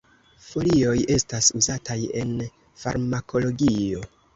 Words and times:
Folioj 0.45 0.95
estas 1.17 1.51
uzataj 1.61 2.01
en 2.25 2.35
farmakologio. 2.87 4.07